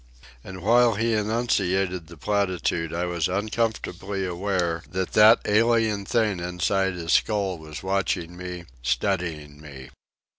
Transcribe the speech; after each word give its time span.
And 0.43 0.63
while 0.63 0.95
he 0.95 1.13
enunciated 1.13 2.07
the 2.07 2.17
platitude 2.17 2.91
I 2.91 3.05
was 3.05 3.27
uncomfortably 3.27 4.25
aware 4.25 4.81
that 4.89 5.13
that 5.13 5.41
alien 5.45 6.05
thing 6.07 6.39
inside 6.39 6.95
his 6.95 7.13
skull 7.13 7.59
was 7.59 7.83
watching 7.83 8.35
me, 8.35 8.65
studying 8.81 9.61
me. 9.61 9.91